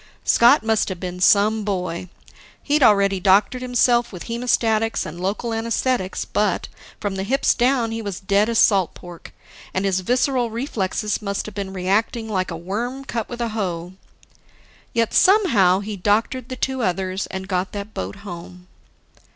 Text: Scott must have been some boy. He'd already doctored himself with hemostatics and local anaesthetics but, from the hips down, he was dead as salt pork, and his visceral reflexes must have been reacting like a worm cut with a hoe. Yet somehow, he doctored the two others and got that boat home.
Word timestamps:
Scott 0.25 0.63
must 0.63 0.89
have 0.89 0.99
been 0.99 1.19
some 1.19 1.63
boy. 1.63 2.09
He'd 2.63 2.81
already 2.81 3.19
doctored 3.19 3.61
himself 3.61 4.11
with 4.11 4.23
hemostatics 4.23 5.05
and 5.05 5.21
local 5.21 5.53
anaesthetics 5.53 6.25
but, 6.25 6.67
from 6.99 7.17
the 7.17 7.23
hips 7.23 7.53
down, 7.53 7.91
he 7.91 8.01
was 8.01 8.19
dead 8.19 8.49
as 8.49 8.57
salt 8.57 8.95
pork, 8.95 9.31
and 9.75 9.85
his 9.85 9.99
visceral 9.99 10.49
reflexes 10.49 11.21
must 11.21 11.45
have 11.45 11.53
been 11.53 11.71
reacting 11.71 12.27
like 12.27 12.49
a 12.49 12.57
worm 12.57 13.05
cut 13.05 13.29
with 13.29 13.41
a 13.41 13.49
hoe. 13.49 13.93
Yet 14.91 15.13
somehow, 15.13 15.81
he 15.81 15.97
doctored 15.97 16.49
the 16.49 16.55
two 16.55 16.81
others 16.81 17.27
and 17.27 17.47
got 17.47 17.71
that 17.73 17.93
boat 17.93 18.15
home. 18.25 18.65